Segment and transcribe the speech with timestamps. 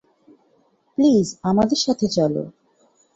[0.97, 2.43] Please আমার সাথে চলো।